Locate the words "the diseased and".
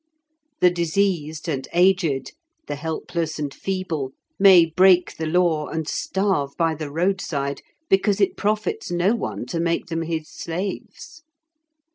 0.61-1.67